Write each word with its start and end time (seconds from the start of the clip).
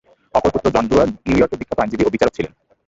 অপর 0.35 0.49
পুত্র 0.53 0.67
John 0.75 0.83
Dwyer 0.89 1.07
নিউ 1.25 1.37
ইয়র্কের 1.37 1.59
বিখ্যাত 1.61 1.79
আইনজীবী 1.81 2.03
ও 2.05 2.13
বিচারক 2.15 2.33
ছিলেন। 2.37 2.51